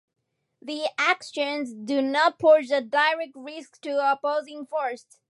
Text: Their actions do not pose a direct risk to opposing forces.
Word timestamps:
Their 0.63 0.87
actions 0.97 1.75
do 1.75 2.01
not 2.01 2.39
pose 2.39 2.71
a 2.71 2.81
direct 2.81 3.33
risk 3.35 3.79
to 3.81 4.11
opposing 4.11 4.65
forces. 4.65 5.19